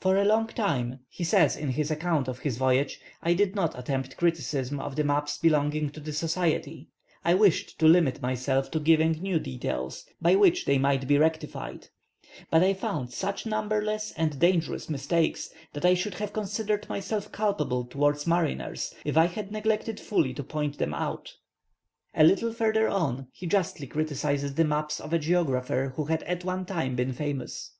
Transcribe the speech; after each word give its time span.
"For 0.00 0.18
a 0.18 0.24
long 0.26 0.48
time," 0.48 0.98
he 1.08 1.24
says, 1.24 1.56
in 1.56 1.70
his 1.70 1.90
account 1.90 2.28
of 2.28 2.40
his 2.40 2.58
voyage, 2.58 3.00
"I 3.22 3.32
did 3.32 3.54
not 3.54 3.78
attempt 3.78 4.18
criticism 4.18 4.78
of 4.78 4.96
the 4.96 5.02
maps 5.02 5.38
belonging 5.38 5.88
to 5.92 6.00
the 6.00 6.12
Society; 6.12 6.90
I 7.24 7.32
wished 7.32 7.78
to 7.78 7.88
limit 7.88 8.20
myself 8.20 8.70
to 8.72 8.78
giving 8.78 9.12
new 9.12 9.38
details 9.38 10.04
by 10.20 10.34
which 10.34 10.66
they 10.66 10.76
might 10.76 11.08
be 11.08 11.16
rectified; 11.16 11.88
but 12.50 12.62
I 12.62 12.74
found 12.74 13.14
such 13.14 13.46
numberless 13.46 14.12
and 14.14 14.38
dangerous 14.38 14.90
mistakes, 14.90 15.48
that 15.72 15.86
I 15.86 15.94
should 15.94 16.16
have 16.16 16.34
considered 16.34 16.86
myself 16.90 17.32
culpable 17.32 17.86
towards 17.86 18.26
mariners 18.26 18.94
if 19.06 19.16
I 19.16 19.24
had 19.24 19.50
neglected 19.50 19.98
fully 19.98 20.34
to 20.34 20.44
point 20.44 20.76
them 20.76 20.92
out." 20.92 21.32
A 22.14 22.24
little 22.24 22.52
further 22.52 22.88
on 22.90 23.28
he 23.32 23.46
justly 23.46 23.86
criticizes 23.86 24.54
the 24.54 24.64
maps 24.66 25.00
of 25.00 25.14
a 25.14 25.18
geographer 25.18 25.94
who 25.96 26.04
had 26.04 26.22
at 26.24 26.44
one 26.44 26.66
time 26.66 26.94
been 26.94 27.14
famous. 27.14 27.70